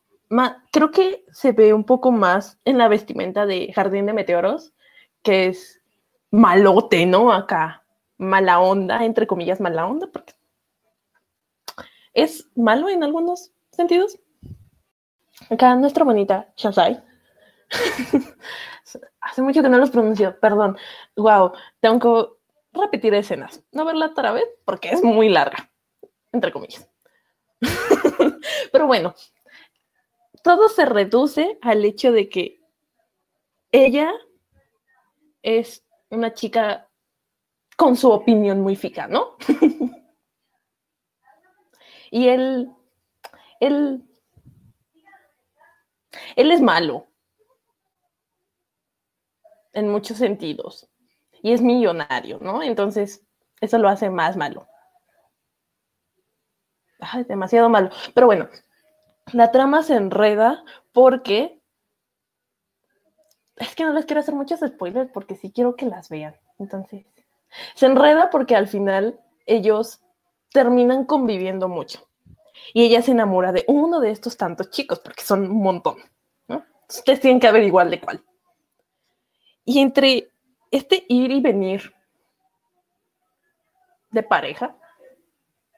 [0.71, 4.73] creo que se ve un poco más en la vestimenta de Jardín de Meteoros,
[5.23, 5.81] que es
[6.31, 7.33] malote, ¿no?
[7.33, 7.85] Acá,
[8.17, 10.35] mala onda, entre comillas, mala onda, porque
[12.15, 14.19] es malo en algunos sentidos.
[15.51, 17.03] Acá nuestra bonita Shazai
[19.21, 20.77] Hace mucho que no los pronuncio, perdón.
[21.17, 21.99] Wow, tengo
[22.73, 23.63] que repetir escenas.
[23.73, 25.71] No verla otra vez porque es muy larga,
[26.33, 26.89] entre comillas.
[28.73, 29.15] Pero bueno,
[30.43, 32.61] todo se reduce al hecho de que
[33.71, 34.13] ella
[35.43, 36.89] es una chica
[37.77, 39.37] con su opinión muy fija, ¿no?
[42.11, 42.71] y él,
[43.61, 44.05] él,
[46.37, 47.09] él es malo
[49.73, 50.89] en muchos sentidos.
[51.43, 52.63] Y es millonario, ¿no?
[52.63, 53.27] Entonces,
[53.61, 54.69] eso lo hace más malo.
[57.01, 57.91] Ay, demasiado malo.
[58.15, 58.49] Pero bueno,
[59.33, 61.61] la trama se enreda porque...
[63.57, 66.35] Es que no les quiero hacer muchos spoilers porque sí quiero que las vean.
[66.59, 67.07] Entonces,
[67.75, 70.01] se enreda porque al final ellos
[70.53, 72.09] terminan conviviendo mucho.
[72.75, 75.99] Y ella se enamora de uno de estos tantos chicos, porque son un montón.
[76.89, 78.23] Ustedes tienen que ver igual de cuál.
[79.65, 80.31] Y entre
[80.71, 81.95] este ir y venir
[84.11, 84.77] de pareja,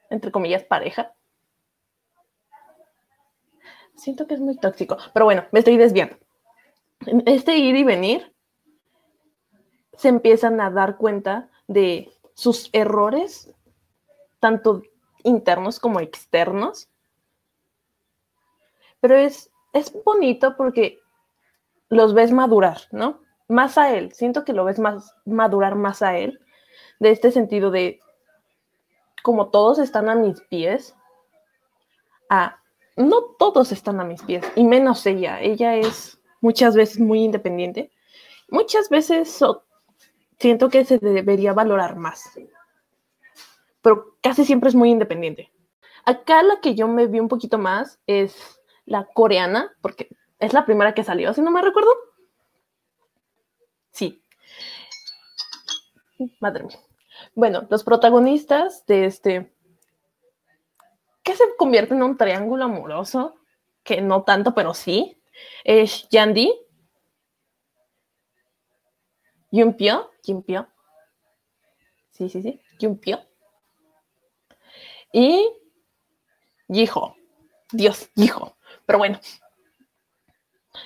[0.09, 1.13] entre comillas pareja,
[3.95, 6.17] siento que es muy tóxico, pero bueno, me estoy desviando.
[7.25, 8.33] Este ir y venir,
[9.97, 13.53] se empiezan a dar cuenta de sus errores,
[14.39, 14.83] tanto
[15.23, 16.89] internos como externos.
[18.99, 20.99] Pero es, es bonito porque
[21.89, 23.21] los ves madurar, ¿no?
[23.47, 26.39] Más a él, siento que lo ves más madurar más a él,
[26.99, 27.99] de este sentido de
[29.23, 30.95] como todos están a mis pies,
[32.29, 32.59] a
[32.95, 35.41] no todos están a mis pies, y menos ella.
[35.41, 37.91] Ella es muchas veces muy independiente.
[38.49, 39.39] Muchas veces
[40.39, 42.31] siento que se debería valorar más,
[43.81, 45.51] pero casi siempre es muy independiente.
[46.05, 50.65] Acá la que yo me vi un poquito más es la coreana, porque es la
[50.65, 51.89] primera que salió, si no me recuerdo.
[53.91, 54.21] Sí.
[56.39, 56.79] Madre mía.
[57.33, 59.54] Bueno, los protagonistas de este,
[61.25, 63.35] que se convierte en un triángulo amoroso,
[63.83, 65.19] que no tanto, pero sí,
[65.63, 66.53] es Yandy,
[69.51, 70.67] Yumpio, Yumpio,
[72.11, 73.25] sí, sí, sí, Yumpio,
[75.11, 75.49] y
[76.67, 77.15] Yijo,
[77.71, 78.55] Dios, Yijo,
[78.85, 79.19] pero bueno,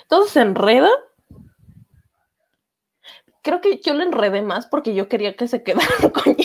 [0.07, 0.89] todo se enreda.
[3.41, 6.35] Creo que yo lo enredé más porque yo quería que se quedara con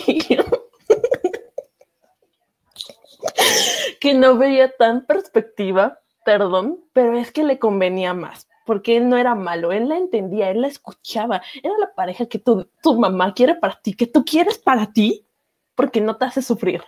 [4.05, 9.17] que no veía tan perspectiva, perdón, pero es que le convenía más, porque él no
[9.17, 13.33] era malo, él la entendía, él la escuchaba, era la pareja que tu, tu mamá
[13.33, 15.27] quiere para ti, que tú quieres para ti,
[15.75, 16.85] porque no te hace sufrir.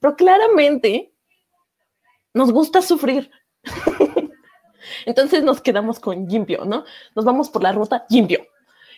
[0.00, 1.12] Pero claramente
[2.32, 3.30] nos gusta sufrir.
[5.04, 6.84] Entonces nos quedamos con Jimpio, ¿no?
[7.14, 8.42] Nos vamos por la ruta Jimpio.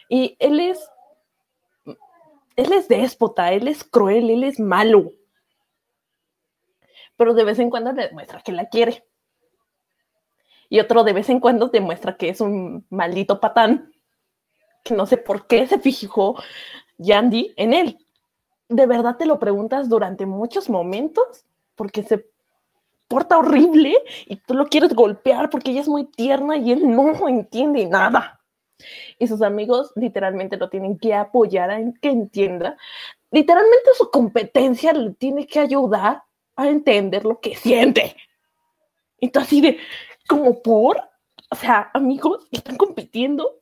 [0.08, 0.88] Y él es,
[2.54, 5.14] él es déspota, él es cruel, él es malo.
[7.20, 9.04] Pero de vez en cuando le demuestra que la quiere.
[10.70, 13.92] Y otro de vez en cuando demuestra que es un maldito patán,
[14.82, 16.36] que no sé por qué se fijó
[16.96, 17.98] Yandy en él.
[18.70, 21.44] ¿De verdad te lo preguntas durante muchos momentos?
[21.74, 22.24] Porque se
[23.06, 27.28] porta horrible y tú lo quieres golpear porque ella es muy tierna y él no
[27.28, 28.40] entiende nada
[29.18, 32.78] y sus amigos literalmente lo tienen que apoyar a que entienda.
[33.30, 36.22] Literalmente su competencia le tiene que ayudar
[36.64, 38.16] a entender lo que siente.
[39.18, 39.78] Entonces, así de,
[40.28, 41.00] como por,
[41.50, 43.60] o sea, amigos, están compitiendo.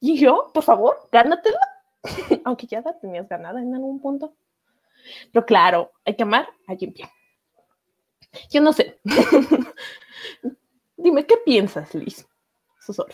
[0.00, 1.60] Y yo, por favor, gánatela.
[2.44, 4.34] Aunque ya la tenías ganada en algún punto.
[5.32, 6.94] Pero claro, hay que amar a quien
[8.50, 8.98] Yo no sé.
[10.96, 12.26] Dime, ¿qué piensas, Liz?
[12.80, 13.10] Susor.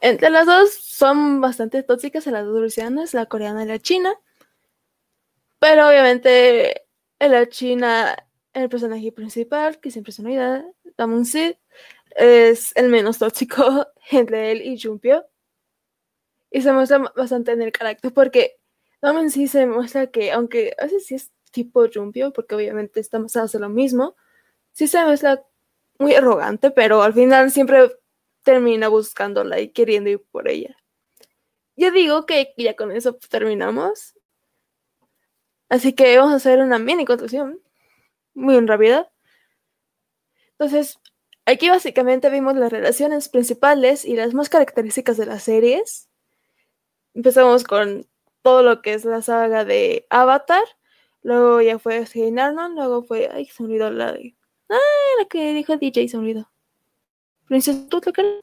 [0.00, 4.14] Entre las dos son bastante tóxicas, las dos rusianas, la coreana y la china.
[5.58, 6.86] Pero obviamente
[7.18, 8.16] en la china,
[8.52, 10.64] el personaje principal, que siempre es unidad,
[10.96, 11.54] Damon Sid,
[12.16, 15.26] es el menos tóxico entre él y Jumpio.
[16.50, 18.58] Y se muestra bastante en el carácter, porque
[19.02, 23.36] Damon sí se muestra que, aunque a veces sí es tipo Jumpio, porque obviamente estamos
[23.36, 24.16] haciendo lo mismo,
[24.72, 25.44] sí se muestra
[25.98, 27.90] muy arrogante, pero al final siempre
[28.42, 30.76] termina buscándola y queriendo ir por ella.
[31.76, 34.15] Yo digo que ya con eso terminamos.
[35.68, 37.60] Así que vamos a hacer una mini conclusión.
[38.34, 39.10] Muy rápida.
[40.52, 40.98] Entonces,
[41.44, 46.08] aquí básicamente vimos las relaciones principales y las más características de las series.
[47.14, 48.06] Empezamos con
[48.42, 50.62] todo lo que es la saga de Avatar.
[51.22, 52.76] Luego ya fue Jane Arnold.
[52.76, 53.28] Luego fue.
[53.32, 54.36] Ay, se me la de.
[54.68, 54.76] Ah,
[55.18, 56.44] la que dijo DJ, se me.
[57.46, 58.40] Princesa que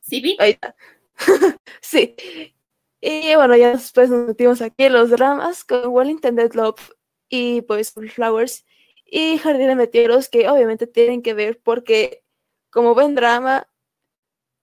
[0.00, 0.74] ¿Sí Ahí está.
[1.80, 2.14] sí.
[3.06, 6.92] Y bueno, ya después nos metimos aquí los dramas con Well Intended Love
[7.28, 8.64] y pues Flowers
[9.04, 9.90] y Jardín de
[10.32, 12.24] que obviamente tienen que ver porque
[12.70, 13.68] como buen drama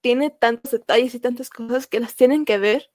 [0.02, 2.90] tiene tantos detalles y tantas cosas que las tienen que ver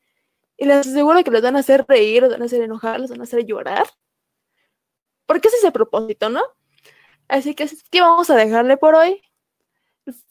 [0.56, 3.10] y les aseguro que les van a hacer reír, les van a hacer enojar, les
[3.10, 3.86] van a hacer llorar.
[5.26, 6.42] Porque ese es el propósito, ¿no?
[7.28, 9.22] Así que, ¿qué vamos a dejarle por hoy?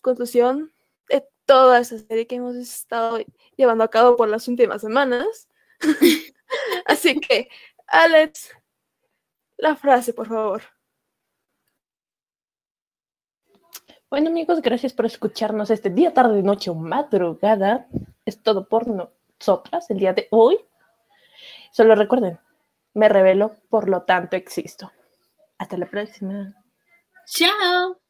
[0.02, 0.75] conclusión
[1.46, 3.20] toda esa serie que hemos estado
[3.58, 5.48] llevando a cabo por las últimas semanas.
[6.86, 7.50] Así que,
[7.88, 8.52] Alex,
[9.58, 10.64] la frase, por favor.
[14.10, 17.88] Bueno amigos, gracias por escucharnos este día, tarde, noche o madrugada.
[18.24, 20.60] Es todo por nosotras el día de hoy.
[21.72, 22.40] Solo recuerden,
[22.94, 24.92] me revelo, por lo tanto existo.
[25.58, 26.54] Hasta la próxima.
[27.26, 28.05] Chao.